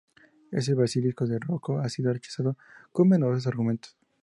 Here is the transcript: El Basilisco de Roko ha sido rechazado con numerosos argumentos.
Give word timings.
El 0.51 0.73
Basilisco 0.73 1.27
de 1.27 1.37
Roko 1.37 1.77
ha 1.77 1.87
sido 1.87 2.11
rechazado 2.11 2.57
con 2.91 3.07
numerosos 3.09 3.45
argumentos. 3.45 3.95